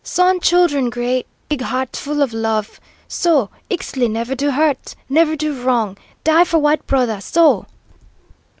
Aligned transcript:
Sun 0.03 0.39
Children 0.39 0.89
great 0.89 1.27
big 1.47 1.61
heart 1.61 1.95
full 1.95 2.23
of 2.23 2.33
love. 2.33 2.79
So 3.07 3.51
Ixtli 3.69 4.09
never 4.09 4.33
do 4.33 4.49
hurt, 4.49 4.95
never 5.07 5.35
do 5.35 5.61
wrong; 5.61 5.95
die 6.23 6.43
for 6.43 6.57
white 6.57 6.87
brother 6.87 7.21
so!" 7.21 7.67